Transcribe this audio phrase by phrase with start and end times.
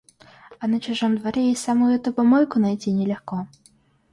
[0.59, 3.47] А на чужом дворе и самую-то помойку найти не легко.